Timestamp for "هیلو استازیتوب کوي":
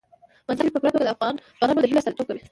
1.87-2.39